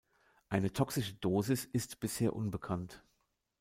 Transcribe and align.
Eine 0.49 0.73
toxische 0.73 1.13
Dosis 1.13 1.63
ist 1.63 1.99
bisher 1.99 2.35
unbekannt. 2.35 3.03